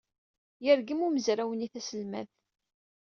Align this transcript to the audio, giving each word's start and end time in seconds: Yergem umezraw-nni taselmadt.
Yergem 0.65 1.05
umezraw-nni 1.07 1.67
taselmadt. 1.73 2.33